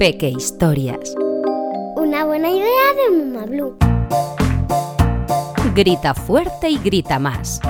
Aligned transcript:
Peque 0.00 0.30
Historias. 0.30 1.14
Una 1.94 2.24
buena 2.24 2.48
idea 2.48 2.94
de 2.96 3.18
Muma 3.18 3.44
Blue. 3.44 3.76
Grita 5.74 6.14
fuerte 6.14 6.70
y 6.70 6.78
grita 6.78 7.18
más. 7.18 7.60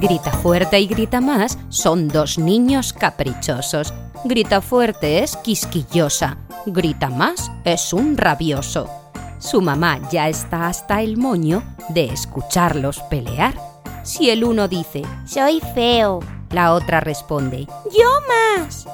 Grita 0.00 0.32
fuerte 0.32 0.80
y 0.80 0.88
grita 0.88 1.20
más 1.20 1.60
son 1.68 2.08
dos 2.08 2.38
niños 2.38 2.92
caprichosos. 2.92 3.94
Grita 4.24 4.60
fuerte 4.60 5.22
es 5.22 5.36
quisquillosa. 5.36 6.38
Grita 6.66 7.08
más 7.08 7.48
es 7.62 7.92
un 7.92 8.16
rabioso. 8.16 8.90
Su 9.38 9.62
mamá 9.62 10.00
ya 10.10 10.28
está 10.28 10.66
hasta 10.66 11.02
el 11.02 11.18
moño 11.18 11.62
de 11.90 12.06
escucharlos 12.06 12.98
pelear. 13.08 13.54
Si 14.02 14.28
el 14.28 14.42
uno 14.42 14.66
dice, 14.66 15.02
Soy 15.24 15.60
feo. 15.72 16.18
la 16.50 16.72
otra 16.72 16.98
responde, 16.98 17.68
Yo 17.96 18.10
más. 18.26 18.88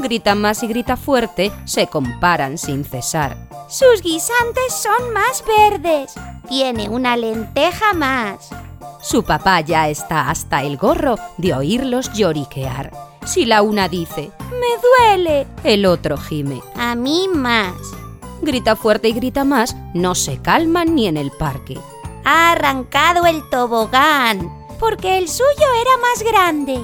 Grita 0.00 0.34
más 0.34 0.62
y 0.62 0.66
grita 0.66 0.96
fuerte, 0.96 1.52
se 1.64 1.86
comparan 1.86 2.58
sin 2.58 2.84
cesar. 2.84 3.36
Sus 3.68 4.02
guisantes 4.02 4.72
son 4.74 5.12
más 5.12 5.44
verdes. 5.46 6.14
Tiene 6.48 6.88
una 6.88 7.16
lenteja 7.16 7.92
más. 7.92 8.50
Su 9.02 9.22
papá 9.22 9.60
ya 9.60 9.88
está 9.88 10.28
hasta 10.28 10.62
el 10.62 10.76
gorro 10.76 11.16
de 11.38 11.54
oírlos 11.54 12.12
lloriquear. 12.12 12.90
Si 13.24 13.44
la 13.46 13.62
una 13.62 13.88
dice, 13.88 14.30
Me 14.50 15.16
duele. 15.16 15.46
el 15.64 15.86
otro 15.86 16.16
gime. 16.16 16.60
A 16.76 16.94
mí 16.94 17.28
más. 17.32 17.74
Grita 18.42 18.74
fuerte 18.76 19.08
y 19.08 19.12
grita 19.12 19.44
más, 19.44 19.76
no 19.94 20.14
se 20.14 20.40
calman 20.40 20.94
ni 20.94 21.06
en 21.06 21.16
el 21.16 21.30
parque. 21.30 21.78
Ha 22.24 22.52
arrancado 22.52 23.26
el 23.26 23.48
tobogán. 23.50 24.50
Porque 24.78 25.18
el 25.18 25.28
suyo 25.28 25.66
era 25.80 25.96
más 25.98 26.22
grande. 26.22 26.80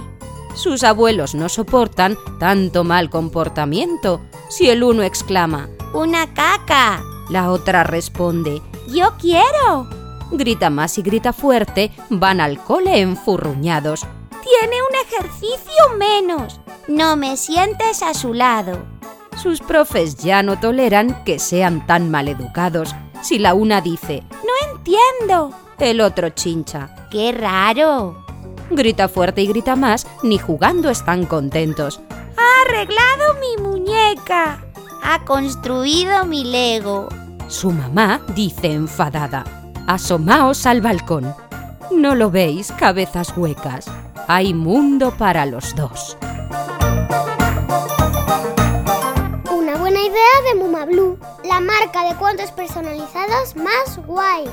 Sus 0.56 0.82
abuelos 0.82 1.34
no 1.34 1.48
soportan 1.48 2.16
tanto 2.40 2.82
mal 2.82 3.10
comportamiento. 3.10 4.20
Si 4.48 4.68
el 4.68 4.82
uno 4.82 5.02
exclama, 5.02 5.68
Una 5.94 6.32
caca. 6.34 7.02
la 7.30 7.50
otra 7.50 7.84
responde, 7.84 8.60
Yo 8.88 9.12
quiero. 9.20 9.88
grita 10.32 10.70
más 10.70 10.98
y 10.98 11.02
grita 11.02 11.32
fuerte, 11.32 11.92
van 12.10 12.40
al 12.40 12.58
cole 12.58 13.00
enfurruñados. 13.00 14.00
Tiene 14.30 14.76
un 14.82 15.06
ejercicio 15.06 15.96
menos. 15.98 16.60
No 16.88 17.16
me 17.16 17.36
sientes 17.36 18.02
a 18.02 18.14
su 18.14 18.32
lado. 18.32 18.78
Sus 19.40 19.60
profes 19.60 20.16
ya 20.16 20.42
no 20.42 20.58
toleran 20.58 21.22
que 21.24 21.38
sean 21.38 21.86
tan 21.86 22.10
maleducados. 22.10 22.94
Si 23.22 23.38
la 23.38 23.54
una 23.54 23.80
dice, 23.80 24.22
No 24.30 24.70
entiendo. 24.76 25.50
el 25.78 26.00
otro 26.00 26.30
chincha. 26.30 27.08
¡Qué 27.10 27.32
raro! 27.32 28.24
Grita 28.70 29.08
fuerte 29.08 29.42
y 29.42 29.46
grita 29.46 29.76
más, 29.76 30.06
ni 30.22 30.38
jugando 30.38 30.90
están 30.90 31.24
contentos. 31.24 32.00
Ha 32.36 32.68
arreglado 32.68 33.34
mi 33.40 33.62
muñeca. 33.62 34.62
Ha 35.02 35.24
construido 35.24 36.24
mi 36.24 36.44
Lego. 36.44 37.08
Su 37.48 37.70
mamá 37.70 38.20
dice 38.34 38.72
enfadada, 38.72 39.44
asomaos 39.86 40.66
al 40.66 40.80
balcón. 40.80 41.32
¿No 41.92 42.16
lo 42.16 42.30
veis, 42.30 42.72
cabezas 42.72 43.32
huecas? 43.36 43.86
Hay 44.26 44.52
mundo 44.52 45.12
para 45.16 45.46
los 45.46 45.76
dos. 45.76 46.18
Una 49.48 49.76
buena 49.76 50.00
idea 50.00 50.42
de 50.52 50.58
Muma 50.58 50.84
Blue, 50.86 51.16
la 51.44 51.60
marca 51.60 52.08
de 52.08 52.16
cuentos 52.16 52.50
personalizados 52.50 53.54
más 53.54 54.04
guay. 54.04 54.46